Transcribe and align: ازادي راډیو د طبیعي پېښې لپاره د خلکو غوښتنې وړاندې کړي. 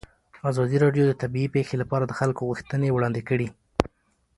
ازادي 0.51 0.77
راډیو 0.83 1.03
د 1.07 1.11
طبیعي 1.21 1.47
پېښې 1.55 1.75
لپاره 1.81 2.03
د 2.05 2.11
خلکو 2.19 2.47
غوښتنې 2.49 2.89
وړاندې 2.91 3.21
کړي. 3.29 3.47